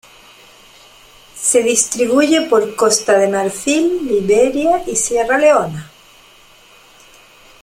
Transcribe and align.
Se 1.35 1.61
distribuye 1.61 2.47
por 2.49 2.75
Costa 2.75 3.19
de 3.19 3.27
Marfil, 3.27 4.07
Liberia 4.07 4.81
y 4.87 4.95
Sierra 4.95 5.37
Leona. 5.37 5.91